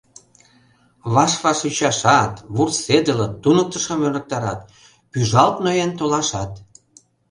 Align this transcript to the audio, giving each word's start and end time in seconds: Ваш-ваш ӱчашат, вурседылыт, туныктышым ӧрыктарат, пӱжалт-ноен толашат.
Ваш-ваш 1.13 1.59
ӱчашат, 1.69 2.33
вурседылыт, 2.55 3.33
туныктышым 3.43 3.99
ӧрыктарат, 4.07 4.59
пӱжалт-ноен 5.11 5.91
толашат. 5.99 6.51